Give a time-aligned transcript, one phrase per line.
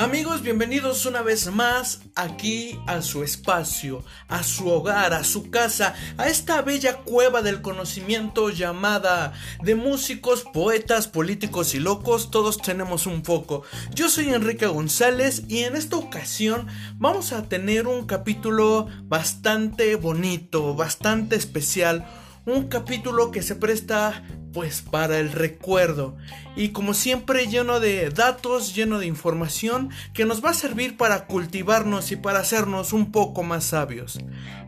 [0.00, 5.92] Amigos, bienvenidos una vez más aquí a su espacio, a su hogar, a su casa,
[6.16, 13.06] a esta bella cueva del conocimiento llamada de músicos, poetas, políticos y locos, todos tenemos
[13.06, 13.64] un foco.
[13.92, 20.76] Yo soy Enrique González y en esta ocasión vamos a tener un capítulo bastante bonito,
[20.76, 22.06] bastante especial,
[22.46, 24.22] un capítulo que se presta
[24.58, 26.16] pues para el recuerdo
[26.56, 31.28] y como siempre lleno de datos, lleno de información que nos va a servir para
[31.28, 34.18] cultivarnos y para hacernos un poco más sabios.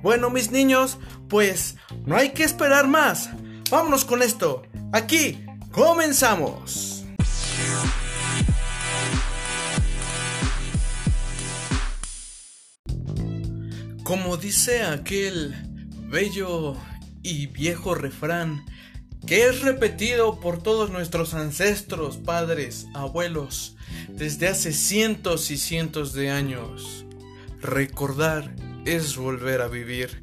[0.01, 0.99] Bueno mis niños,
[1.29, 1.75] pues
[2.07, 3.31] no hay que esperar más.
[3.69, 4.63] Vámonos con esto.
[4.93, 7.03] Aquí comenzamos.
[14.05, 15.53] Como dice aquel
[16.09, 16.77] bello
[17.25, 18.65] y viejo refrán,
[19.31, 23.77] que es repetido por todos nuestros ancestros, padres, abuelos,
[24.09, 27.05] desde hace cientos y cientos de años.
[27.61, 28.53] Recordar
[28.87, 30.21] es volver a vivir.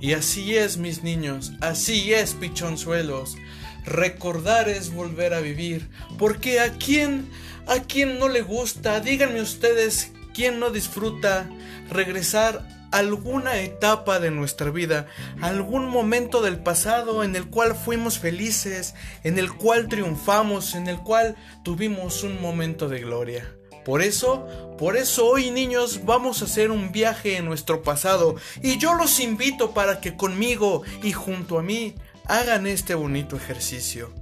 [0.00, 3.36] Y así es, mis niños, así es, pichonzuelos.
[3.84, 5.90] Recordar es volver a vivir.
[6.16, 7.28] Porque a quién,
[7.66, 11.46] a quién no le gusta, díganme ustedes, quién no disfruta
[11.90, 15.06] regresar alguna etapa de nuestra vida,
[15.40, 20.98] algún momento del pasado en el cual fuimos felices, en el cual triunfamos, en el
[20.98, 23.56] cual tuvimos un momento de gloria.
[23.84, 24.46] Por eso,
[24.78, 29.20] por eso hoy niños vamos a hacer un viaje en nuestro pasado y yo los
[29.20, 34.12] invito para que conmigo y junto a mí hagan este bonito ejercicio.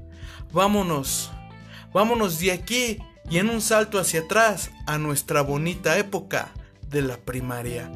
[0.53, 1.31] Vámonos,
[1.95, 2.99] vámonos de aquí
[3.31, 6.53] y en un salto hacia atrás a nuestra bonita época
[6.91, 7.91] de la primaria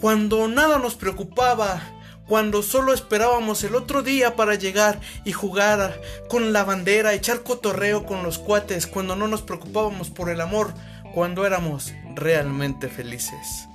[0.00, 1.82] cuando nada nos preocupaba,
[2.26, 8.04] cuando solo esperábamos el otro día para llegar y jugar con la bandera, echar cotorreo
[8.04, 10.74] con los cuates, cuando no nos preocupábamos por el amor,
[11.14, 13.66] cuando éramos realmente felices.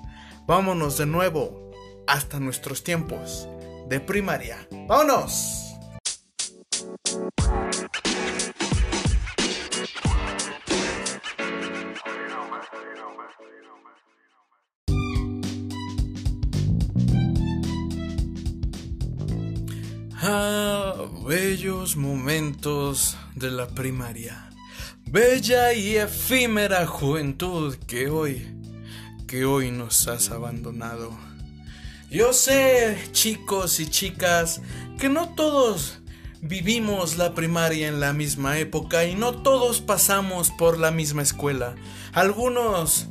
[0.45, 1.71] Vámonos de nuevo
[2.07, 3.47] hasta nuestros tiempos
[3.89, 4.67] de primaria.
[4.87, 5.72] ¡Vámonos!
[21.95, 24.49] Momentos de la primaria.
[25.05, 28.47] Bella y efímera juventud que hoy,
[29.27, 31.15] que hoy nos has abandonado.
[32.09, 34.61] Yo sé, chicos y chicas,
[34.97, 35.99] que no todos
[36.41, 41.75] vivimos la primaria en la misma época y no todos pasamos por la misma escuela.
[42.13, 43.09] Algunos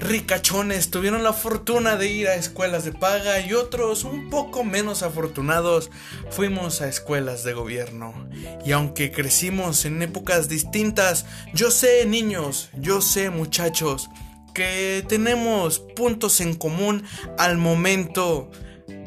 [0.00, 5.02] ricachones tuvieron la fortuna de ir a escuelas de paga y otros un poco menos
[5.02, 5.90] afortunados
[6.30, 8.28] fuimos a escuelas de gobierno.
[8.64, 14.08] Y aunque crecimos en épocas distintas, yo sé niños, yo sé muchachos,
[14.54, 17.04] que tenemos puntos en común
[17.38, 18.50] al momento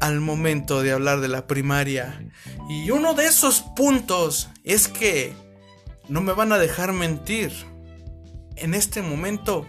[0.01, 2.23] al momento de hablar de la primaria.
[2.69, 5.33] Y uno de esos puntos es que
[6.07, 7.51] no me van a dejar mentir.
[8.55, 9.65] En este momento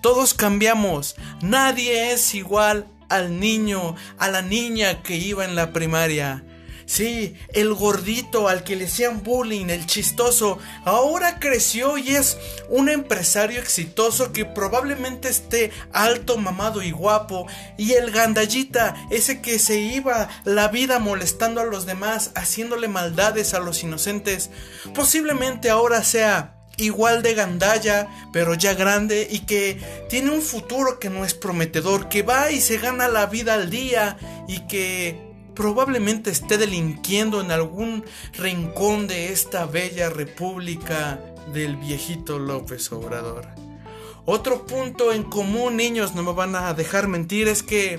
[0.00, 1.16] todos cambiamos.
[1.42, 6.44] Nadie es igual al niño, a la niña que iba en la primaria.
[6.88, 12.38] Sí, el gordito al que le hacían bullying, el chistoso, ahora creció y es
[12.70, 17.46] un empresario exitoso que probablemente esté alto, mamado y guapo.
[17.76, 23.52] Y el gandallita, ese que se iba la vida molestando a los demás, haciéndole maldades
[23.52, 24.48] a los inocentes,
[24.94, 31.10] posiblemente ahora sea igual de gandalla, pero ya grande y que tiene un futuro que
[31.10, 34.16] no es prometedor, que va y se gana la vida al día
[34.48, 41.20] y que probablemente esté delinquiendo en algún rincón de esta bella república
[41.52, 43.48] del viejito López Obrador.
[44.24, 47.98] Otro punto en común, niños, no me van a dejar mentir, es que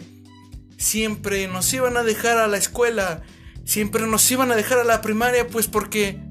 [0.77, 3.23] siempre nos iban a dejar a la escuela,
[3.65, 6.28] siempre nos iban a dejar a la primaria, pues porque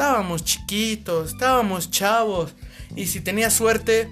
[0.00, 2.54] estábamos chiquitos, estábamos chavos.
[2.96, 4.08] Y si tenías suerte,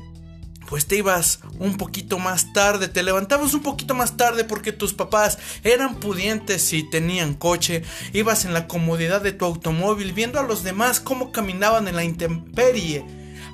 [0.69, 4.93] pues te ibas un poquito más tarde, te levantabas un poquito más tarde porque tus
[4.93, 10.43] papás eran pudientes y tenían coche, ibas en la comodidad de tu automóvil viendo a
[10.43, 13.06] los demás cómo caminaban en la intemperie,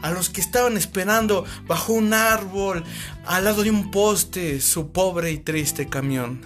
[0.03, 2.83] a los que estaban esperando bajo un árbol,
[3.27, 6.41] al lado de un poste, su pobre y triste camión.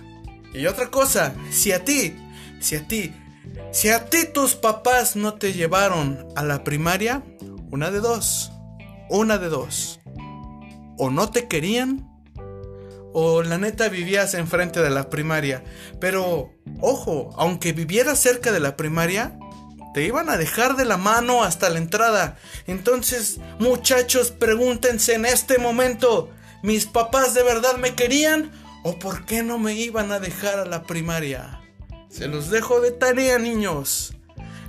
[0.52, 2.14] Y otra cosa, si a ti,
[2.60, 3.10] si a ti
[3.70, 7.22] si a ti tus papás no te llevaron a la primaria,
[7.70, 8.50] una de dos,
[9.10, 10.00] una de dos.
[10.96, 12.08] O no te querían,
[13.12, 15.64] o la neta vivías enfrente de la primaria.
[16.00, 19.38] Pero, ojo, aunque vivieras cerca de la primaria,
[19.94, 22.36] te iban a dejar de la mano hasta la entrada.
[22.66, 26.30] Entonces, muchachos, pregúntense en este momento,
[26.62, 28.50] ¿mis papás de verdad me querían
[28.84, 31.57] o por qué no me iban a dejar a la primaria?
[32.08, 34.14] Se los dejo de tarea, niños.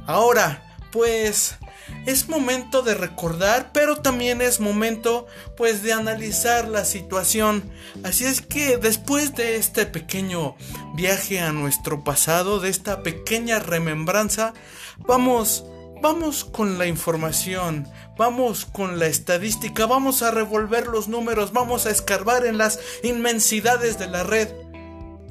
[0.05, 1.57] Ahora, pues
[2.05, 5.27] es momento de recordar, pero también es momento
[5.57, 7.69] pues de analizar la situación.
[8.03, 10.55] Así es que después de este pequeño
[10.95, 14.53] viaje a nuestro pasado, de esta pequeña remembranza,
[14.97, 15.65] vamos
[16.01, 17.85] Vamos con la información,
[18.17, 23.99] vamos con la estadística, vamos a revolver los números, vamos a escarbar en las inmensidades
[23.99, 24.47] de la red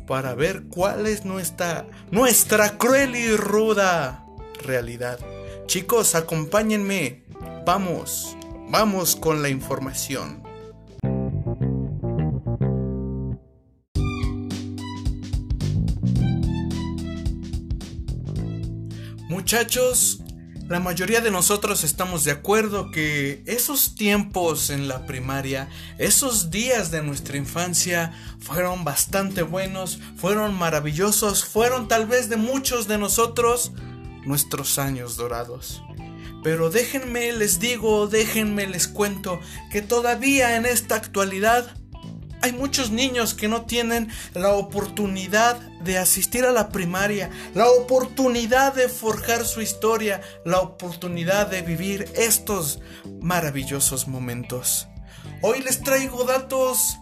[0.09, 4.25] para ver cuál es nuestra, nuestra cruel y ruda
[4.65, 5.21] realidad.
[5.67, 7.27] Chicos, acompáñenme.
[7.67, 8.35] Vamos,
[8.71, 10.43] vamos con la información.
[19.29, 20.23] Muchachos,
[20.69, 26.91] la mayoría de nosotros estamos de acuerdo que esos tiempos en la primaria, esos días
[26.91, 33.73] de nuestra infancia fueron bastante buenos, fueron maravillosos, fueron tal vez de muchos de nosotros
[34.27, 35.83] nuestros años dorados.
[36.45, 39.41] Pero déjenme les digo, déjenme les cuento
[39.73, 41.78] que todavía en esta actualidad
[42.43, 48.75] hay muchos niños que no tienen la oportunidad de asistir a la primaria, la oportunidad
[48.75, 52.81] de forjar su historia, la oportunidad de vivir estos
[53.21, 54.89] maravillosos momentos.
[55.43, 56.99] Hoy les traigo datos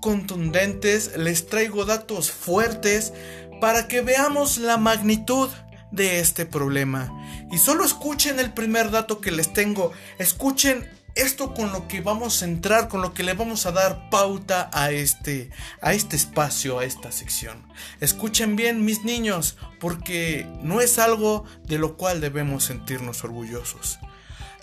[0.00, 3.12] contundentes, les traigo datos fuertes
[3.60, 5.48] para que veamos la magnitud
[5.90, 7.10] de este problema.
[7.50, 9.92] Y solo escuchen el primer dato que les tengo.
[10.18, 14.10] Escuchen esto con lo que vamos a entrar, con lo que le vamos a dar
[14.10, 15.50] pauta a este,
[15.80, 17.66] a este espacio, a esta sección.
[18.00, 23.98] Escuchen bien, mis niños, porque no es algo de lo cual debemos sentirnos orgullosos.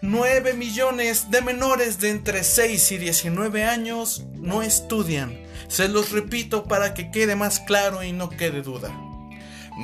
[0.01, 5.39] 9 millones de menores de entre 6 y 19 años no estudian.
[5.67, 8.91] Se los repito para que quede más claro y no quede duda.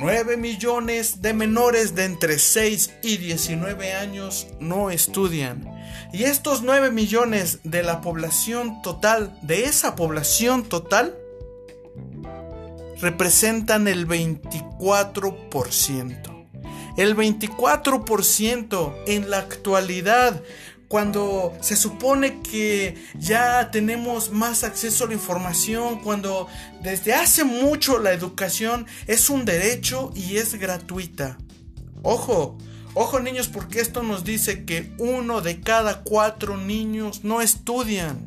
[0.00, 5.68] 9 millones de menores de entre 6 y 19 años no estudian.
[6.12, 11.16] Y estos 9 millones de la población total, de esa población total,
[13.00, 16.46] representan el 24%.
[16.96, 20.40] El 24% en la actualidad
[20.88, 26.48] cuando se supone que ya tenemos más acceso a la información, cuando
[26.82, 31.36] desde hace mucho la educación es un derecho y es gratuita.
[32.02, 32.56] Ojo,
[32.94, 38.26] ojo niños, porque esto nos dice que uno de cada cuatro niños no estudian.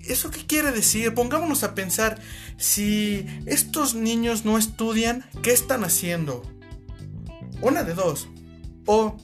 [0.00, 1.12] ¿Eso qué quiere decir?
[1.14, 2.20] Pongámonos a pensar,
[2.56, 6.42] si estos niños no estudian, ¿qué están haciendo?
[7.60, 8.28] Una de dos.
[8.86, 9.16] O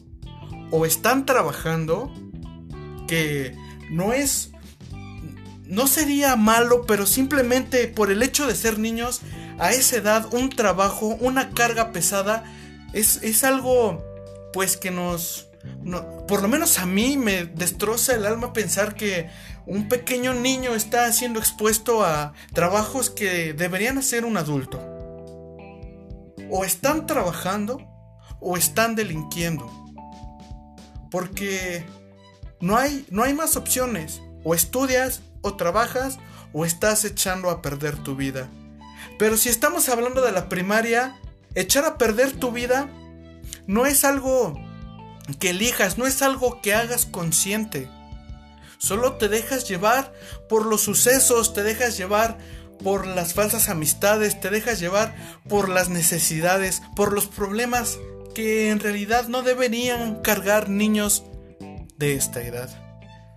[0.72, 2.12] o están trabajando,
[3.06, 3.54] que
[3.90, 4.50] no es...
[5.66, 9.20] No sería malo, pero simplemente por el hecho de ser niños,
[9.58, 12.44] a esa edad, un trabajo, una carga pesada,
[12.92, 14.02] es, es algo,
[14.52, 15.48] pues que nos...
[16.26, 19.30] por lo menos a mí me destroza el alma pensar que
[19.66, 24.80] un pequeño niño está siendo expuesto a trabajos que deberían hacer un adulto.
[26.50, 27.78] O están trabajando
[28.40, 29.81] o están delinquiendo.
[31.12, 31.84] Porque
[32.60, 34.20] no hay, no hay más opciones.
[34.42, 36.18] O estudias, o trabajas,
[36.52, 38.48] o estás echando a perder tu vida.
[39.18, 41.16] Pero si estamos hablando de la primaria,
[41.54, 42.88] echar a perder tu vida
[43.66, 44.58] no es algo
[45.38, 47.88] que elijas, no es algo que hagas consciente.
[48.78, 50.12] Solo te dejas llevar
[50.48, 52.38] por los sucesos, te dejas llevar
[52.82, 55.14] por las falsas amistades, te dejas llevar
[55.48, 57.98] por las necesidades, por los problemas
[58.32, 61.24] que en realidad no deberían cargar niños
[61.96, 62.70] de esta edad.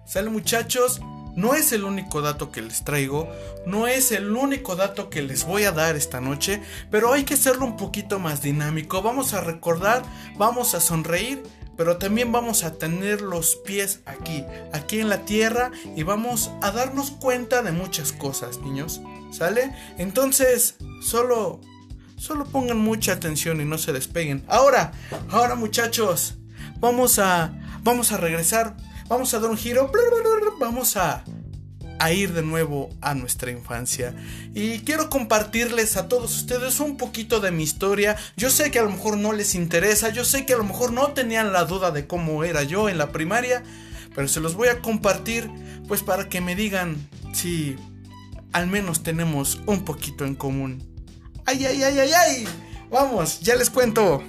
[0.05, 1.01] Sale muchachos,
[1.35, 3.29] no es el único dato que les traigo,
[3.65, 7.33] no es el único dato que les voy a dar esta noche, pero hay que
[7.33, 9.01] hacerlo un poquito más dinámico.
[9.01, 10.03] Vamos a recordar,
[10.37, 11.43] vamos a sonreír,
[11.75, 16.71] pero también vamos a tener los pies aquí, aquí en la tierra y vamos a
[16.71, 19.01] darnos cuenta de muchas cosas, niños.
[19.31, 19.75] ¿Sale?
[19.97, 21.59] Entonces, solo
[22.17, 24.43] Solo pongan mucha atención y no se despeguen.
[24.47, 24.93] Ahora,
[25.29, 26.35] ahora muchachos,
[26.79, 27.53] vamos a
[27.83, 28.75] vamos a regresar,
[29.07, 29.91] vamos a dar un giro,
[30.59, 31.23] vamos a
[31.99, 34.15] a ir de nuevo a nuestra infancia.
[34.53, 38.15] Y quiero compartirles a todos ustedes un poquito de mi historia.
[38.35, 40.91] Yo sé que a lo mejor no les interesa, yo sé que a lo mejor
[40.91, 43.63] no tenían la duda de cómo era yo en la primaria,
[44.13, 45.49] pero se los voy a compartir
[45.87, 46.97] pues para que me digan
[47.33, 47.75] si
[48.51, 50.94] al menos tenemos un poquito en común.
[51.47, 52.47] ¡Ay, ay, ay, ay, ay!
[52.89, 54.23] Vamos, ya les cuento.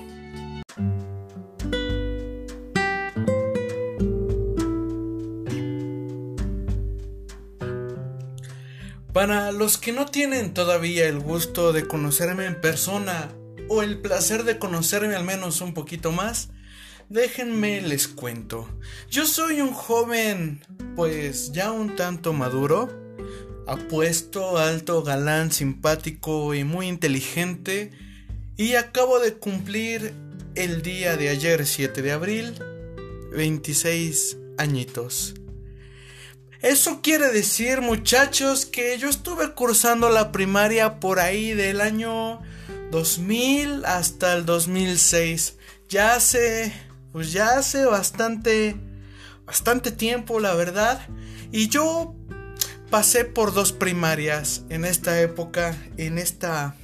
[9.14, 13.30] Para los que no tienen todavía el gusto de conocerme en persona
[13.70, 16.50] o el placer de conocerme al menos un poquito más,
[17.08, 18.68] déjenme les cuento.
[19.11, 20.61] Yo soy un joven,
[20.96, 22.90] pues ya un tanto maduro,
[23.66, 27.92] apuesto, alto, galán, simpático y muy inteligente,
[28.56, 30.14] y acabo de cumplir
[30.54, 32.54] el día de ayer, 7 de abril,
[33.32, 35.35] 26 añitos.
[36.62, 42.40] Eso quiere decir, muchachos, que yo estuve cursando la primaria por ahí del año
[42.90, 45.58] 2000 hasta el 2006.
[45.88, 46.73] Ya hace,
[47.12, 48.75] pues ya hace bastante,
[49.44, 51.06] bastante tiempo, la verdad.
[51.52, 52.16] Y yo
[52.90, 56.75] pasé por dos primarias en esta época, en esta,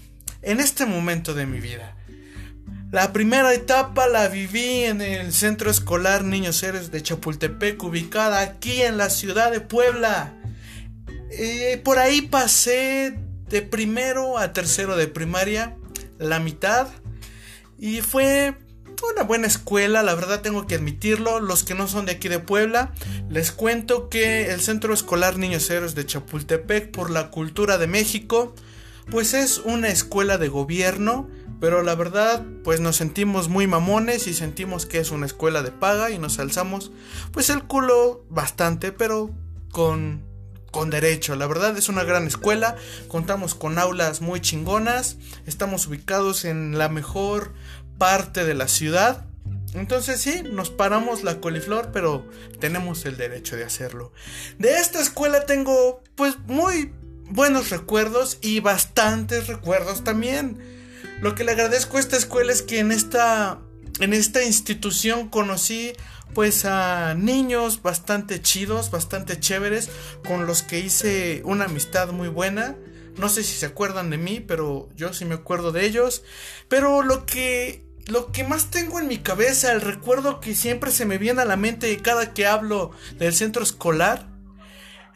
[0.43, 1.97] en este momento de mi vida.
[2.91, 8.83] La primera etapa la viví en el Centro Escolar Niños Héroes de Chapultepec, ubicada aquí
[8.83, 10.35] en la ciudad de Puebla.
[11.31, 13.19] Eh, por ahí pasé
[13.49, 15.77] de primero a tercero de primaria
[16.19, 16.89] la mitad.
[17.79, 18.55] Y fue
[19.11, 21.41] una buena escuela, la verdad tengo que admitirlo.
[21.41, 22.93] Los que no son de aquí de Puebla,
[23.29, 28.55] les cuento que el Centro Escolar Niños Héroes de Chapultepec por la Cultura de México,
[29.11, 31.29] pues es una escuela de gobierno,
[31.61, 35.71] pero la verdad pues nos sentimos muy mamones y sentimos que es una escuela de
[35.71, 36.93] paga y nos alzamos
[37.33, 39.31] pues el culo bastante, pero
[39.71, 40.33] con
[40.73, 41.37] con derecho.
[41.37, 42.75] La verdad es una gran escuela,
[43.07, 47.53] contamos con aulas muy chingonas, estamos ubicados en la mejor
[48.03, 49.27] parte de la ciudad.
[49.75, 52.29] Entonces sí, nos paramos la coliflor, pero
[52.59, 54.13] tenemos el derecho de hacerlo.
[54.59, 56.93] De esta escuela tengo pues muy
[57.31, 60.59] buenos recuerdos y bastantes recuerdos también.
[61.21, 63.61] Lo que le agradezco a esta escuela es que en esta
[64.01, 65.93] en esta institución conocí
[66.35, 69.91] pues a niños bastante chidos, bastante chéveres,
[70.27, 72.75] con los que hice una amistad muy buena.
[73.17, 76.25] No sé si se acuerdan de mí, pero yo sí me acuerdo de ellos.
[76.67, 81.07] Pero lo que lo que más tengo en mi cabeza, el recuerdo que siempre se
[81.07, 84.27] me viene a la mente cada que hablo del centro escolar,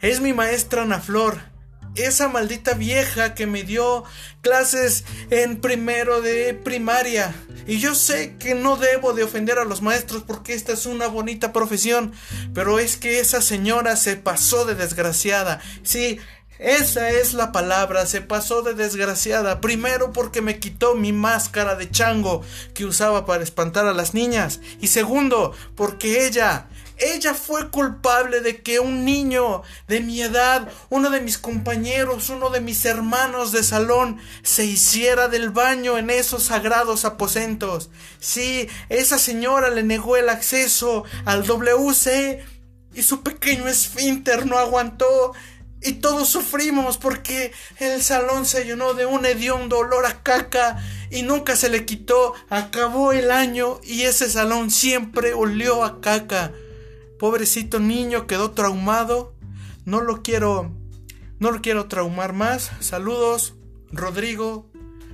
[0.01, 1.57] es mi maestra Ana Flor
[1.97, 4.03] esa maldita vieja que me dio
[4.41, 7.33] clases en primero de primaria.
[7.65, 11.07] Y yo sé que no debo de ofender a los maestros porque esta es una
[11.07, 12.13] bonita profesión,
[12.53, 15.59] pero es que esa señora se pasó de desgraciada.
[15.83, 16.19] Sí,
[16.59, 19.61] esa es la palabra, se pasó de desgraciada.
[19.61, 22.41] Primero porque me quitó mi máscara de chango
[22.73, 24.59] que usaba para espantar a las niñas.
[24.81, 26.67] Y segundo, porque ella
[26.99, 32.49] ella fue culpable de que un niño de mi edad, uno de mis compañeros, uno
[32.49, 37.91] de mis hermanos de salón, se hiciera del baño en esos sagrados aposentos.
[38.19, 42.43] Sí, esa señora le negó el acceso al WC
[42.95, 45.33] y su pequeño esfínter no aguantó.
[45.81, 51.21] Y todos sufrimos porque el salón se llenó de un hediondo olor a caca y
[51.21, 52.33] nunca se le quitó.
[52.49, 56.51] Acabó el año y ese salón siempre olió a caca.
[57.19, 59.35] Pobrecito niño quedó traumado.
[59.85, 60.75] No lo quiero.
[61.39, 62.71] No lo quiero traumar más.
[62.79, 63.55] Saludos,
[63.91, 64.69] Rodrigo.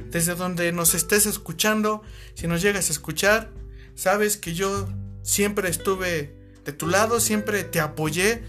[0.10, 2.04] Desde donde nos estés escuchando.
[2.36, 3.52] Si nos llegas a escuchar.
[3.96, 4.88] Sabes que yo
[5.24, 7.20] siempre estuve de tu lado.
[7.20, 8.44] Siempre te apoyé.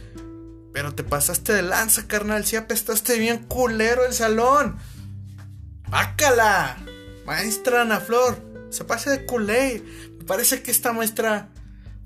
[0.74, 2.44] Pero te pasaste de lanza, carnal.
[2.44, 4.76] Si apestaste bien culero el salón.
[5.88, 6.76] ¡Bácala!
[7.24, 8.42] Maestra Ana Flor.
[8.70, 9.84] Se pasa de culé.
[10.18, 11.48] Me parece que esta maestra.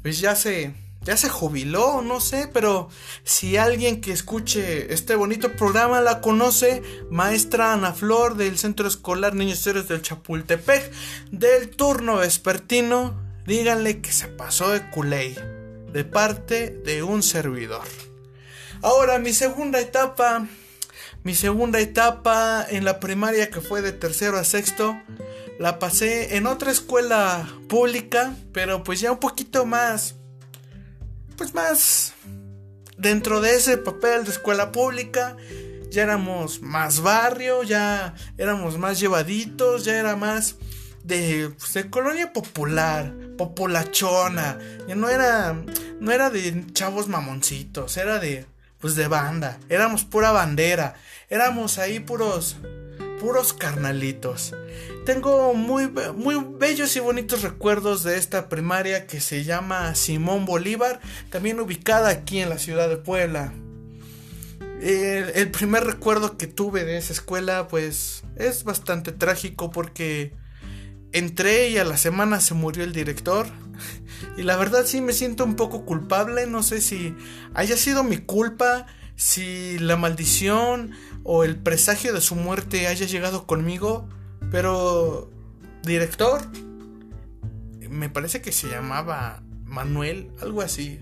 [0.02, 2.90] Pues ya se ya se jubiló, no sé, pero
[3.24, 9.34] si alguien que escuche este bonito programa la conoce, maestra Ana Flor del Centro Escolar
[9.34, 10.92] Niños Héroes del Chapultepec,
[11.30, 15.34] del turno vespertino, díganle que se pasó de culé,
[15.90, 17.86] de parte de un servidor.
[18.82, 20.46] Ahora, mi segunda etapa,
[21.24, 24.96] mi segunda etapa en la primaria que fue de tercero a sexto,
[25.58, 30.14] la pasé en otra escuela pública, pero pues ya un poquito más
[31.36, 32.12] pues más
[32.96, 35.36] dentro de ese papel de escuela pública.
[35.90, 40.56] Ya éramos más barrio, ya éramos más llevaditos, ya era más
[41.02, 45.56] de, pues, de colonia popular, populachona, ya no era
[45.98, 48.44] no era de chavos mamoncitos, era de
[48.80, 50.94] pues de banda, éramos pura bandera,
[51.28, 52.56] éramos ahí puros
[53.18, 54.54] puros carnalitos.
[55.04, 61.00] Tengo muy, muy bellos y bonitos recuerdos de esta primaria que se llama Simón Bolívar,
[61.30, 63.52] también ubicada aquí en la ciudad de Puebla.
[64.80, 70.32] El, primer recuerdo que tuve de esa escuela pues es bastante trágico porque
[71.12, 73.46] entré y a la semana se murió el director.
[74.36, 77.14] Y la verdad sí me siento un poco culpable, no sé si
[77.54, 78.86] haya sido mi culpa,
[79.16, 80.92] si la maldición
[81.24, 84.08] o el presagio de su muerte haya llegado conmigo,
[84.50, 85.30] pero
[85.82, 86.40] director,
[87.90, 91.00] me parece que se llamaba Manuel, algo así.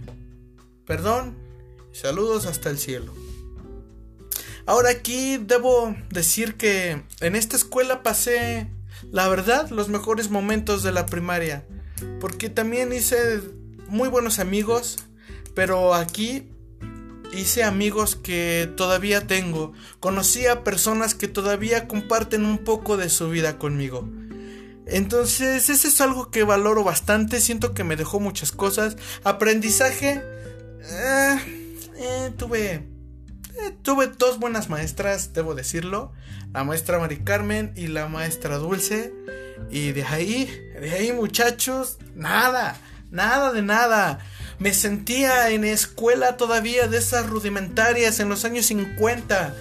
[0.86, 1.36] Perdón,
[1.92, 3.12] saludos hasta el cielo.
[4.66, 8.68] Ahora aquí debo decir que en esta escuela pasé,
[9.10, 11.64] la verdad, los mejores momentos de la primaria.
[12.20, 13.40] Porque también hice
[13.88, 14.98] muy buenos amigos,
[15.54, 16.48] pero aquí
[17.32, 19.72] hice amigos que todavía tengo.
[20.00, 24.08] Conocí a personas que todavía comparten un poco de su vida conmigo.
[24.86, 27.40] Entonces, ese es algo que valoro bastante.
[27.40, 28.96] Siento que me dejó muchas cosas.
[29.24, 30.22] Aprendizaje.
[30.88, 31.36] Eh,
[31.98, 32.95] eh, tuve
[33.58, 36.12] eh, tuve dos buenas maestras, debo decirlo.
[36.52, 39.12] La maestra Mari Carmen y la maestra Dulce.
[39.70, 40.46] Y de ahí,
[40.80, 42.76] de ahí muchachos, nada,
[43.10, 44.18] nada de nada.
[44.58, 49.54] Me sentía en escuela todavía de esas rudimentarias en los años 50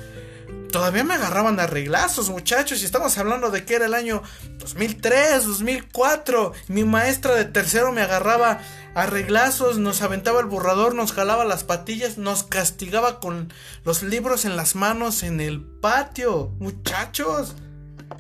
[0.76, 2.82] todavía me agarraban a reglazos, muchachos.
[2.82, 4.22] Y estamos hablando de que era el año
[4.58, 6.52] 2003, 2004.
[6.68, 8.60] Mi maestra de tercero me agarraba
[8.96, 14.46] a reglazos, nos aventaba el borrador, nos jalaba las patillas, nos castigaba con los libros
[14.46, 16.54] en las manos en el patio.
[16.60, 17.56] Muchachos.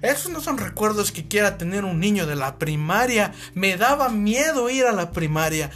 [0.01, 3.33] Esos no son recuerdos que quiera tener un niño de la primaria.
[3.53, 5.71] Me daba miedo ir a la primaria.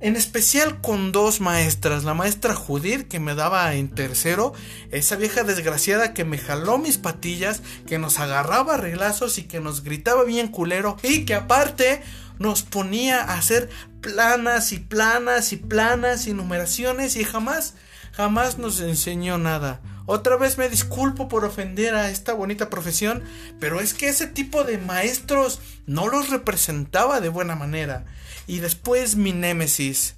[0.00, 4.52] En especial con dos maestras, la maestra Judith que me daba en tercero,
[4.90, 9.84] esa vieja desgraciada que me jaló mis patillas, que nos agarraba reglazos y que nos
[9.84, 12.02] gritaba bien culero y que aparte
[12.40, 13.68] nos ponía a hacer
[14.00, 17.74] planas y planas y planas y numeraciones y jamás,
[18.12, 19.82] jamás nos enseñó nada.
[20.06, 23.22] Otra vez me disculpo por ofender a esta bonita profesión,
[23.60, 28.06] pero es que ese tipo de maestros no los representaba de buena manera.
[28.46, 30.16] Y después mi némesis.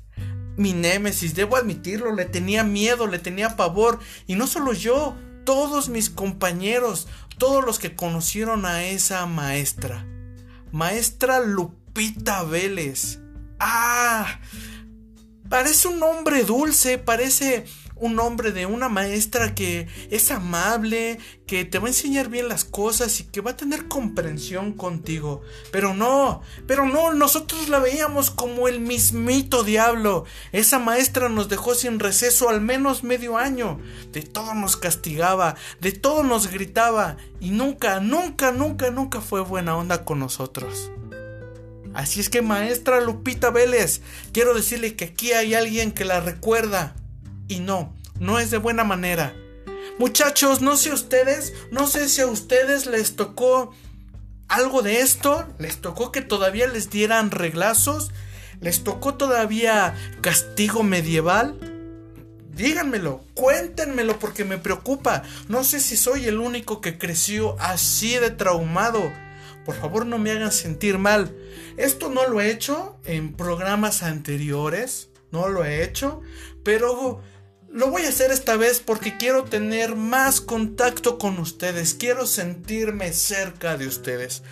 [0.57, 3.99] Mi némesis, debo admitirlo, le tenía miedo, le tenía pavor.
[4.29, 10.07] Y no solo yo, todos mis compañeros, todos los que conocieron a esa maestra.
[10.71, 11.82] Maestra Lupita
[12.51, 13.19] Vélez.
[13.59, 14.41] Ah,
[15.49, 21.79] parece un nombre dulce, parece un nombre de una maestra que es amable, que te
[21.79, 25.43] va a enseñar bien las cosas y que va a tener comprensión contigo.
[25.71, 30.25] Pero no, pero no, nosotros la veíamos como el mismito diablo.
[30.51, 33.79] Esa maestra nos dejó sin receso al menos medio año.
[34.11, 39.77] De todo nos castigaba, de todo nos gritaba y nunca, nunca, nunca, nunca fue buena
[39.77, 40.91] onda con nosotros.
[41.95, 44.01] Así es que maestra Lupita Vélez,
[44.33, 46.95] quiero decirle que aquí hay alguien que la recuerda
[47.49, 49.35] y no, no es de buena manera.
[49.99, 53.75] Muchachos, no sé ustedes, no sé si a ustedes les tocó
[54.49, 58.11] algo de esto, les tocó que todavía les dieran reglazos,
[58.61, 61.59] les tocó todavía castigo medieval.
[62.55, 65.23] Díganmelo, cuéntenmelo porque me preocupa.
[65.49, 69.11] No sé si soy el único que creció así de traumado.
[69.65, 71.37] Por favor no me hagan sentir mal.
[71.77, 76.21] Esto no lo he hecho en programas anteriores, no lo he hecho,
[76.63, 77.23] pero
[77.73, 83.13] lo voy a hacer esta vez porque quiero tener más contacto con ustedes, quiero sentirme
[83.13, 84.43] cerca de ustedes.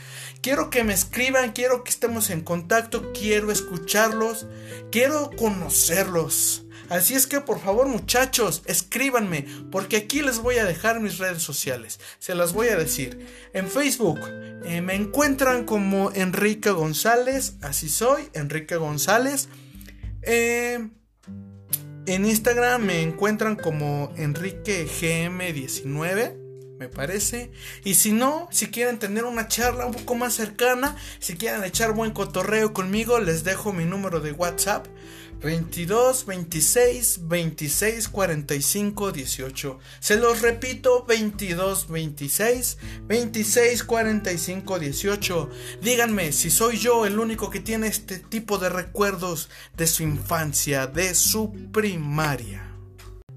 [0.41, 4.47] Quiero que me escriban, quiero que estemos en contacto, quiero escucharlos,
[4.91, 6.65] quiero conocerlos.
[6.91, 11.41] Así es que por favor muchachos, escríbanme, porque aquí les voy a dejar mis redes
[11.41, 12.01] sociales.
[12.19, 13.29] Se las voy a decir.
[13.55, 14.19] En Facebook
[14.65, 19.49] eh, me encuentran como Enrique González, así soy, Enrique González.
[20.23, 20.89] Eh,
[22.07, 27.53] en Instagram me encuentran como EnriqueGM19, me parece.
[27.85, 31.93] Y si no, si quieren tener una charla un poco más cercana, si quieren echar
[31.93, 34.89] buen cotorreo conmigo, les dejo mi número de WhatsApp
[35.41, 39.79] 22 26 26 45 18.
[39.99, 45.51] Se los repito, 22 26 26 45 18.
[45.83, 50.87] Díganme si soy yo el único que tiene este tipo de recuerdos de su infancia,
[50.87, 52.67] de su primaria.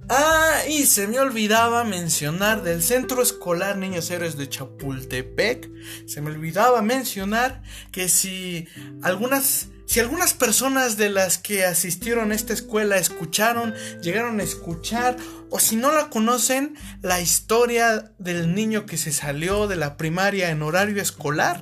[0.09, 5.69] Ah, y se me olvidaba mencionar del Centro Escolar Niños Héroes de Chapultepec.
[6.05, 8.67] Se me olvidaba mencionar que si
[9.01, 15.17] algunas si algunas personas de las que asistieron a esta escuela escucharon, llegaron a escuchar,
[15.51, 20.49] o si no la conocen, la historia del niño que se salió de la primaria
[20.49, 21.61] en horario escolar,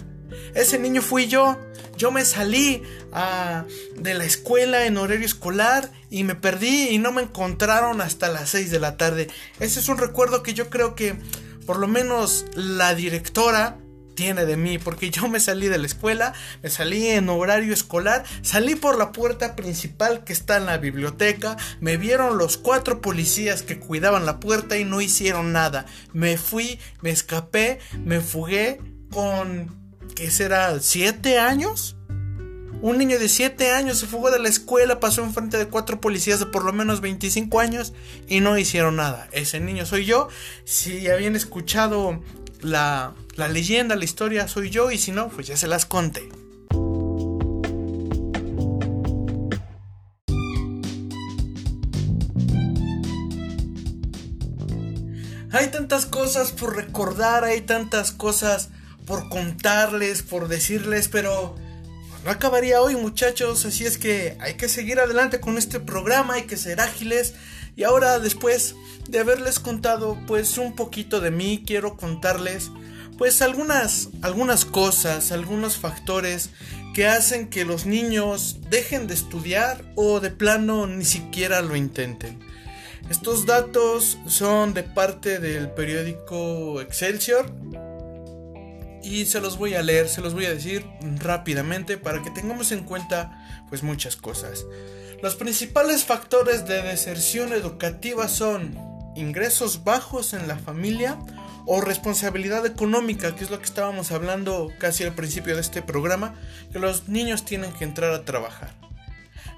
[0.56, 1.60] ese niño fui yo.
[1.98, 3.66] Yo me salí ah,
[3.98, 8.52] de la escuela en horario escolar y me perdí y no me encontraron hasta las
[8.52, 9.28] 6 de la tarde.
[9.60, 11.20] Ese es un recuerdo que yo creo que
[11.66, 13.78] por lo menos la directora
[14.16, 18.24] tiene de mí, porque yo me salí de la escuela, me salí en horario escolar,
[18.42, 23.64] salí por la puerta principal que está en la biblioteca, me vieron los cuatro policías
[23.64, 25.86] que cuidaban la puerta y no hicieron nada.
[26.14, 28.80] Me fui, me escapé, me fugué
[29.12, 29.76] con,
[30.16, 30.80] ¿qué será?
[30.80, 31.96] ¿Siete años?
[32.82, 36.40] Un niño de 7 años se fugó de la escuela, pasó enfrente de cuatro policías
[36.40, 37.94] de por lo menos 25 años
[38.28, 39.30] y no hicieron nada.
[39.32, 40.30] Ese niño soy yo.
[40.66, 42.24] Si habían escuchado
[42.62, 46.30] la, la leyenda, la historia, soy yo y si no, pues ya se las conté.
[55.54, 58.70] Hay tantas cosas por recordar, hay tantas cosas
[59.06, 61.56] por contarles, por decirles, pero
[62.24, 66.44] no acabaría hoy muchachos, así es que hay que seguir adelante con este programa, hay
[66.44, 67.34] que ser ágiles.
[67.76, 68.76] Y ahora después
[69.12, 72.72] de haberles contado pues un poquito de mí, quiero contarles
[73.18, 76.50] pues algunas, algunas cosas, algunos factores
[76.96, 82.40] que hacen que los niños dejen de estudiar o de plano ni siquiera lo intenten.
[83.10, 87.54] Estos datos son de parte del periódico Excelsior
[89.04, 90.86] y se los voy a leer, se los voy a decir
[91.20, 94.66] rápidamente para que tengamos en cuenta pues muchas cosas.
[95.22, 101.18] Los principales factores de deserción educativa son ingresos bajos en la familia
[101.66, 106.36] o responsabilidad económica, que es lo que estábamos hablando casi al principio de este programa,
[106.72, 108.74] que los niños tienen que entrar a trabajar.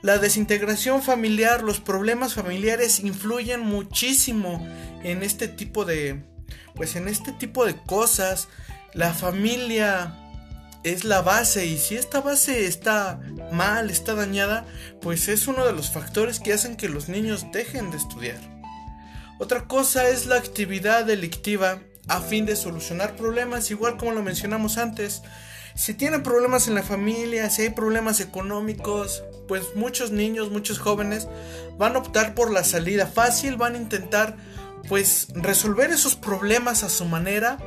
[0.01, 4.65] La desintegración familiar, los problemas familiares influyen muchísimo
[5.03, 6.21] en este tipo de
[6.75, 8.47] pues en este tipo de cosas
[8.93, 10.15] la familia
[10.83, 14.65] es la base y si esta base está mal, está dañada,
[15.01, 18.52] pues es uno de los factores que hacen que los niños dejen de estudiar.
[19.43, 24.77] Otra cosa es la actividad delictiva a fin de solucionar problemas, igual como lo mencionamos
[24.77, 25.21] antes.
[25.75, 31.27] Si tienen problemas en la familia, si hay problemas económicos, pues muchos niños, muchos jóvenes
[31.77, 34.37] van a optar por la salida fácil, van a intentar
[34.87, 37.57] pues resolver esos problemas a su manera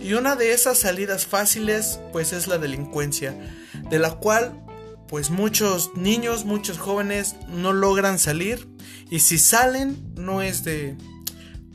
[0.00, 3.36] y una de esas salidas fáciles pues es la delincuencia,
[3.90, 4.64] de la cual
[5.08, 8.66] pues muchos niños, muchos jóvenes no logran salir
[9.10, 10.96] y si salen no es de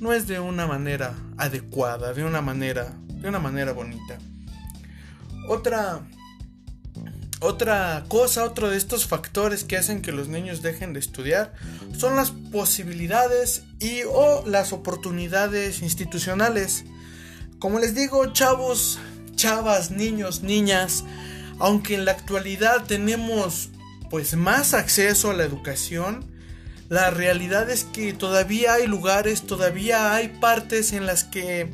[0.04, 4.18] no es de una manera adecuada, de una manera de una manera bonita.
[5.48, 6.02] Otra
[7.40, 11.54] otra cosa, otro de estos factores que hacen que los niños dejen de estudiar
[11.98, 16.84] son las posibilidades y o las oportunidades institucionales.
[17.60, 19.00] Como les digo, chavos,
[19.36, 21.06] chavas, niños, niñas,
[21.60, 23.70] aunque en la actualidad tenemos
[24.10, 26.33] pues más acceso a la educación,
[26.94, 31.74] la realidad es que todavía hay lugares, todavía hay partes en las que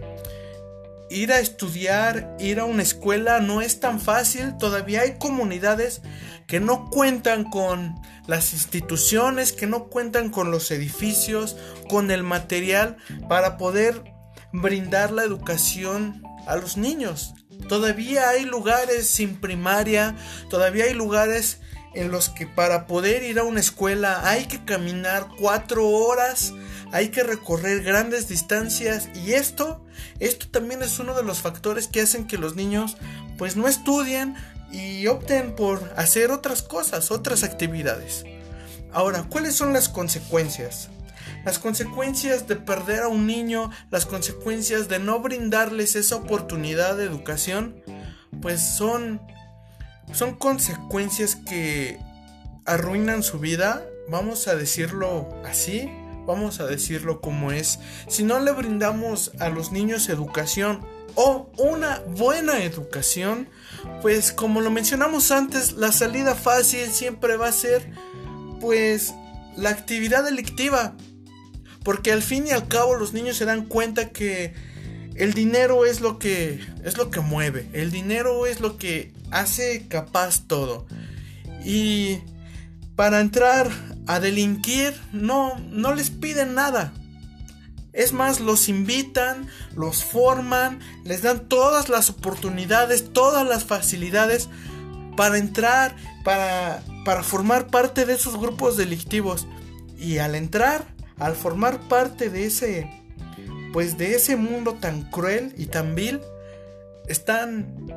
[1.10, 6.02] ir a estudiar, ir a una escuela no es tan fácil, todavía hay comunidades
[6.48, 11.58] que no cuentan con las instituciones, que no cuentan con los edificios,
[11.90, 12.96] con el material
[13.28, 14.02] para poder
[14.54, 17.34] brindar la educación a los niños.
[17.68, 20.16] Todavía hay lugares sin primaria,
[20.50, 21.60] todavía hay lugares
[21.94, 26.54] en los que para poder ir a una escuela hay que caminar cuatro horas,
[26.92, 29.86] hay que recorrer grandes distancias y esto,
[30.20, 32.98] esto también es uno de los factores que hacen que los niños
[33.38, 34.36] pues no estudien
[34.72, 38.26] y opten por hacer otras cosas, otras actividades.
[38.92, 40.90] Ahora, ¿cuáles son las consecuencias?
[41.46, 47.06] Las consecuencias de perder a un niño, las consecuencias de no brindarles esa oportunidad de
[47.06, 47.82] educación,
[48.42, 49.22] pues son,
[50.14, 52.00] son consecuencias que
[52.66, 55.90] arruinan su vida, vamos a decirlo así,
[56.26, 57.80] vamos a decirlo como es.
[58.08, 63.50] Si no le brindamos a los niños educación o una buena educación,
[64.02, 67.92] pues como lo mencionamos antes, la salida fácil siempre va a ser
[68.60, 69.14] pues
[69.56, 70.96] la actividad delictiva.
[71.84, 74.54] Porque al fin y al cabo los niños se dan cuenta que
[75.16, 79.88] el dinero es lo que es lo que mueve, el dinero es lo que hace
[79.88, 80.86] capaz todo.
[81.64, 82.20] Y
[82.96, 83.70] para entrar
[84.08, 86.94] a delinquir no no les piden nada.
[87.92, 94.48] Es más, los invitan, los forman, les dan todas las oportunidades, todas las facilidades
[95.18, 99.48] para entrar, para, para formar parte de esos grupos delictivos.
[99.98, 100.86] Y al entrar,
[101.18, 102.90] al formar parte de ese,
[103.74, 106.22] pues de ese mundo tan cruel y tan vil,
[107.08, 107.88] están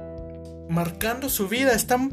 [0.68, 2.10] marcando su vida, están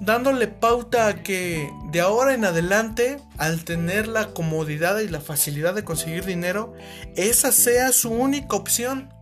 [0.00, 5.74] dándole pauta a que de ahora en adelante, al tener la comodidad y la facilidad
[5.74, 6.74] de conseguir dinero,
[7.16, 9.12] esa sea su única opción,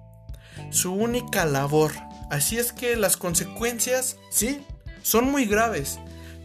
[0.71, 1.93] su única labor.
[2.31, 4.65] Así es que las consecuencias, sí,
[5.03, 5.99] son muy graves.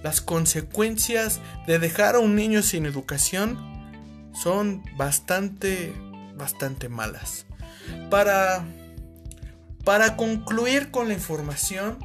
[0.03, 3.57] Las consecuencias de dejar a un niño sin educación
[4.33, 5.93] son bastante,
[6.35, 7.45] bastante malas.
[8.09, 8.65] Para,
[9.83, 11.97] para concluir con la información,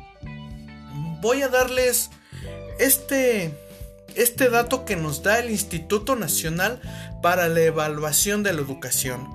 [1.23, 2.11] voy a darles
[2.81, 3.55] este,
[4.17, 6.83] este dato que nos da el Instituto Nacional
[7.23, 9.29] para la Evaluación de la Educación,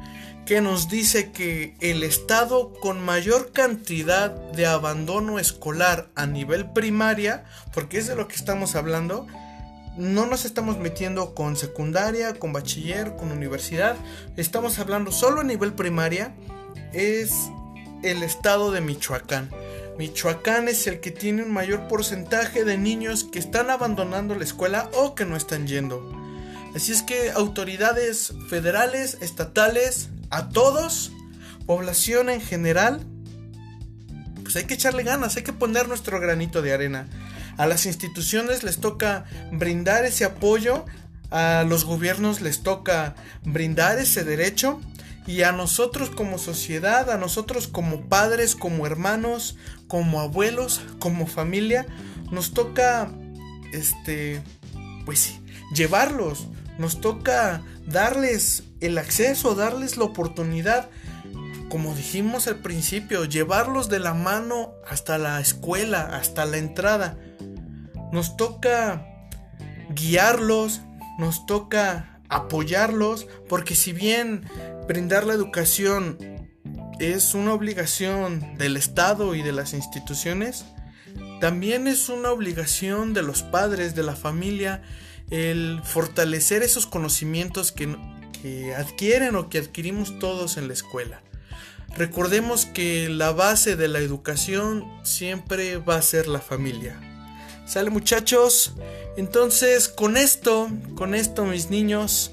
[0.46, 7.46] que nos dice que el estado con mayor cantidad de abandono escolar a nivel primaria,
[7.74, 9.26] porque es de lo que estamos hablando,
[9.96, 13.96] no nos estamos metiendo con secundaria, con bachiller, con universidad,
[14.36, 16.36] estamos hablando solo a nivel primaria,
[16.92, 17.32] es
[18.04, 19.50] el estado de Michoacán.
[19.98, 24.90] Michoacán es el que tiene un mayor porcentaje de niños que están abandonando la escuela
[24.94, 26.12] o que no están yendo.
[26.76, 31.12] Así es que autoridades federales, estatales, a todos,
[31.66, 33.06] población en general,
[34.44, 37.08] pues hay que echarle ganas, hay que poner nuestro granito de arena.
[37.58, 40.86] A las instituciones les toca brindar ese apoyo,
[41.32, 44.80] a los gobiernos les toca brindar ese derecho
[45.28, 51.86] y a nosotros como sociedad, a nosotros como padres, como hermanos, como abuelos, como familia,
[52.32, 53.12] nos toca
[53.74, 54.42] este
[55.06, 55.40] pues
[55.74, 56.48] llevarlos,
[56.80, 60.90] nos toca darles el acceso, darles la oportunidad
[61.70, 67.18] como dijimos al principio, llevarlos de la mano hasta la escuela, hasta la entrada.
[68.14, 69.06] Nos toca
[69.90, 70.82] guiarlos,
[71.20, 74.44] nos toca apoyarlos, porque si bien
[74.88, 76.18] brindar la educación
[77.00, 80.66] es una obligación del Estado y de las instituciones,
[81.40, 84.82] también es una obligación de los padres, de la familia,
[85.30, 87.96] el fortalecer esos conocimientos que,
[88.78, 91.22] adquieren o que adquirimos todos en la escuela.
[91.96, 97.00] Recordemos que la base de la educación siempre va a ser la familia.
[97.68, 98.74] Sale muchachos.
[99.18, 102.32] Entonces con esto, con esto mis niños,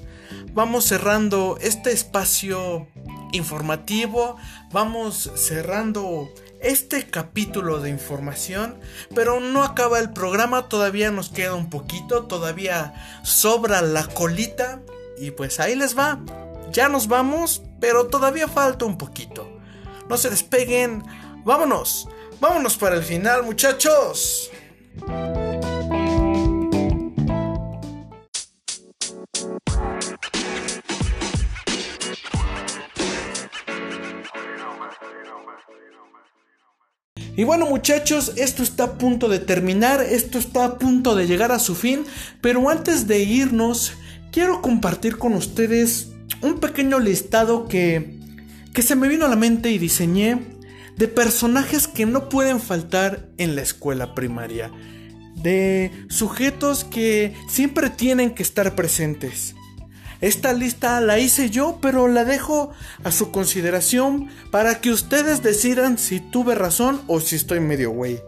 [0.53, 2.87] vamos cerrando este espacio
[3.33, 4.37] informativo.
[4.71, 6.29] Vamos cerrando
[6.61, 8.79] este capítulo de información.
[9.13, 12.93] Pero no acaba el programa, todavía nos queda un poquito, todavía
[13.23, 14.81] sobra la colita.
[15.17, 16.19] Y pues ahí les va.
[16.71, 19.59] Ya nos vamos, pero todavía falta un poquito.
[20.07, 21.03] No se despeguen.
[21.43, 22.07] Vámonos.
[22.39, 24.51] Vámonos para el final, muchachos.
[37.37, 41.51] Y bueno muchachos, esto está a punto de terminar, esto está a punto de llegar
[41.51, 42.05] a su fin,
[42.39, 43.93] pero antes de irnos,
[44.31, 48.19] quiero compartir con ustedes un pequeño listado que,
[48.73, 50.54] que se me vino a la mente y diseñé
[50.97, 54.71] de personajes que no pueden faltar en la escuela primaria,
[55.35, 59.55] de sujetos que siempre tienen que estar presentes.
[60.21, 62.71] Esta lista la hice yo, pero la dejo
[63.03, 68.19] a su consideración para que ustedes decidan si tuve razón o si estoy medio güey.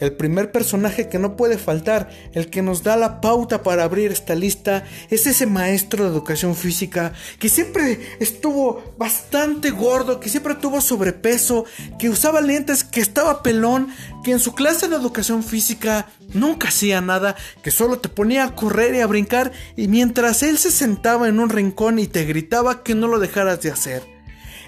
[0.00, 4.12] El primer personaje que no puede faltar, el que nos da la pauta para abrir
[4.12, 10.54] esta lista, es ese maestro de educación física que siempre estuvo bastante gordo, que siempre
[10.54, 11.64] tuvo sobrepeso,
[11.98, 13.88] que usaba lentes, que estaba pelón,
[14.24, 18.54] que en su clase de educación física nunca hacía nada, que solo te ponía a
[18.54, 22.82] correr y a brincar y mientras él se sentaba en un rincón y te gritaba
[22.82, 24.13] que no lo dejaras de hacer.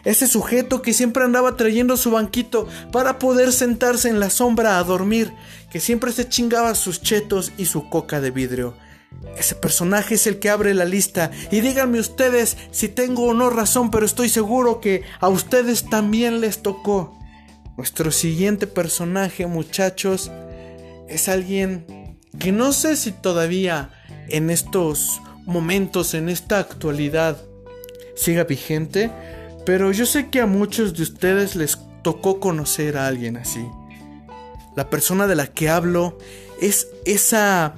[0.06, 4.84] Ese sujeto que siempre andaba trayendo su banquito para poder sentarse en la sombra a
[4.84, 5.32] dormir,
[5.68, 8.76] que siempre se chingaba sus chetos y su coca de vidrio.
[9.36, 13.50] Ese personaje es el que abre la lista y díganme ustedes si tengo o no
[13.50, 17.18] razón, pero estoy seguro que a ustedes también les tocó.
[17.76, 20.30] Nuestro siguiente personaje, muchachos,
[21.08, 23.90] es alguien que no sé si todavía
[24.28, 27.38] en estos momentos, en esta actualidad,
[28.14, 29.10] siga vigente,
[29.66, 33.66] pero yo sé que a muchos de ustedes les tocó conocer a alguien así.
[34.76, 36.16] La persona de la que hablo
[36.62, 37.74] es esa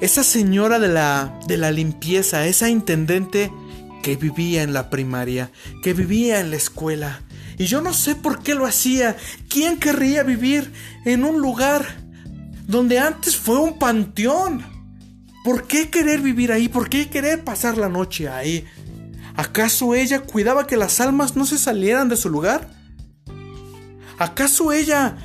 [0.00, 3.50] esa señora de la de la limpieza, esa intendente
[4.02, 5.50] que vivía en la primaria,
[5.82, 7.20] que vivía en la escuela.
[7.58, 9.16] Y yo no sé por qué lo hacía.
[9.48, 10.70] ¿Quién querría vivir
[11.04, 11.84] en un lugar
[12.68, 14.64] donde antes fue un panteón?
[15.42, 16.68] ¿Por qué querer vivir ahí?
[16.68, 18.64] ¿Por qué querer pasar la noche ahí?
[19.36, 22.68] ¿Acaso ella cuidaba que las almas no se salieran de su lugar?
[24.18, 25.16] ¿Acaso ella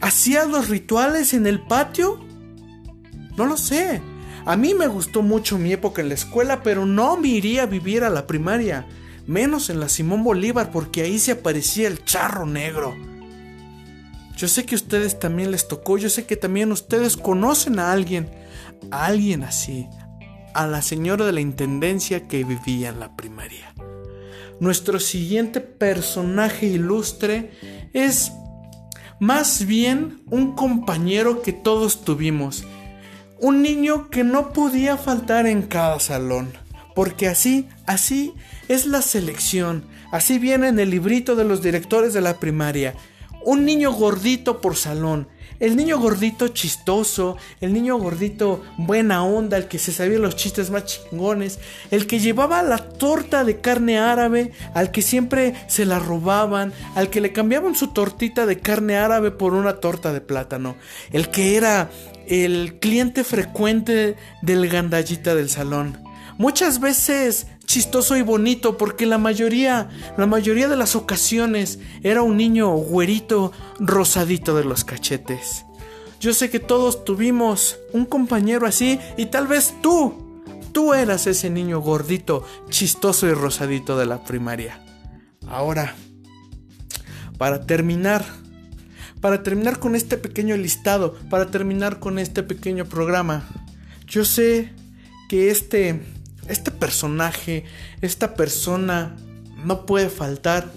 [0.00, 2.20] hacía los rituales en el patio?
[3.36, 4.00] No lo sé.
[4.46, 7.66] A mí me gustó mucho mi época en la escuela, pero no me iría a
[7.66, 8.86] vivir a la primaria,
[9.26, 12.94] menos en la Simón Bolívar porque ahí se aparecía el charro negro.
[14.36, 17.92] Yo sé que a ustedes también les tocó, yo sé que también ustedes conocen a
[17.92, 18.28] alguien,
[18.90, 19.86] a alguien así,
[20.54, 23.74] a la señora de la intendencia que vivía en la primaria.
[24.60, 27.50] Nuestro siguiente personaje ilustre
[27.92, 28.32] es
[29.20, 32.64] más bien un compañero que todos tuvimos,
[33.40, 36.52] un niño que no podía faltar en cada salón,
[36.94, 38.32] porque así, así
[38.68, 42.94] es la selección, así viene en el librito de los directores de la primaria,
[43.44, 45.28] un niño gordito por salón,
[45.60, 50.70] el niño gordito chistoso, el niño gordito buena onda, el que se sabía los chistes
[50.70, 51.58] más chingones,
[51.90, 57.10] el que llevaba la torta de carne árabe, al que siempre se la robaban, al
[57.10, 60.76] que le cambiaban su tortita de carne árabe por una torta de plátano,
[61.12, 61.90] el que era
[62.26, 66.02] el cliente frecuente del gandallita del salón.
[66.36, 72.36] Muchas veces chistoso y bonito porque la mayoría, la mayoría de las ocasiones era un
[72.36, 75.64] niño güerito rosadito de los cachetes.
[76.20, 81.50] Yo sé que todos tuvimos un compañero así y tal vez tú, tú eras ese
[81.50, 84.80] niño gordito, chistoso y rosadito de la primaria.
[85.46, 85.94] Ahora,
[87.36, 88.24] para terminar,
[89.20, 93.46] para terminar con este pequeño listado, para terminar con este pequeño programa,
[94.06, 94.72] yo sé
[95.28, 96.00] que este
[96.48, 97.64] este personaje,
[98.00, 99.16] esta persona
[99.64, 100.70] no puede faltar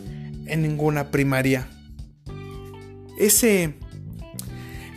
[0.45, 1.67] en ninguna primaria.
[3.17, 3.75] Ese,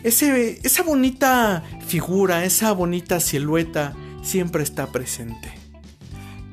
[0.03, 5.51] ese, esa bonita figura, esa bonita silueta siempre está presente.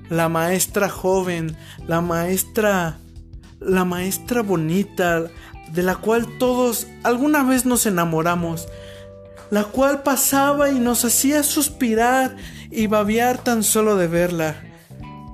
[0.09, 2.99] La maestra joven, la maestra,
[3.61, 5.31] la maestra bonita,
[5.73, 8.69] de la cual todos alguna vez nos enamoramos,
[9.51, 12.37] la cual pasaba y nos hacía suspirar
[12.71, 14.57] y babear tan solo de verla,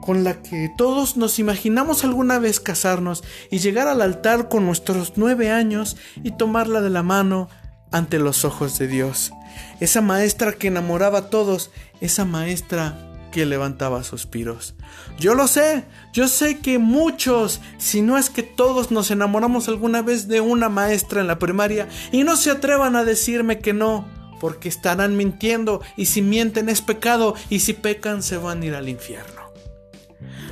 [0.00, 5.14] con la que todos nos imaginamos alguna vez casarnos y llegar al altar con nuestros
[5.16, 7.48] nueve años y tomarla de la mano
[7.90, 9.32] ante los ojos de Dios.
[9.80, 11.70] Esa maestra que enamoraba a todos,
[12.00, 14.74] esa maestra que levantaba suspiros.
[15.18, 20.02] Yo lo sé, yo sé que muchos, si no es que todos nos enamoramos alguna
[20.02, 24.06] vez de una maestra en la primaria y no se atrevan a decirme que no
[24.40, 28.74] porque estarán mintiendo y si mienten es pecado y si pecan se van a ir
[28.74, 29.42] al infierno.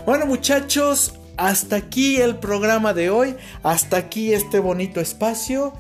[0.05, 5.73] Bueno muchachos, hasta aquí el programa de hoy, hasta aquí este bonito espacio.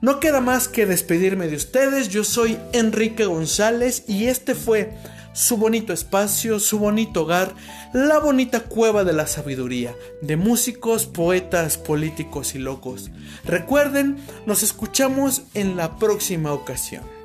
[0.00, 4.96] No queda más que despedirme de ustedes, yo soy Enrique González y este fue
[5.32, 7.54] su bonito espacio, su bonito hogar,
[7.92, 13.10] la bonita cueva de la sabiduría, de músicos, poetas, políticos y locos.
[13.44, 17.17] Recuerden, nos escuchamos en la próxima ocasión.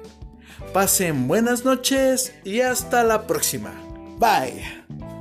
[0.74, 3.72] Pasen buenas noches y hasta la próxima.
[4.18, 5.13] Bye.